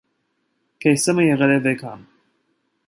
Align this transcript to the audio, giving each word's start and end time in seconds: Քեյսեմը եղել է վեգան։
Քեյսեմը 0.85 1.27
եղել 1.27 1.55
է 1.59 1.59
վեգան։ 1.67 2.05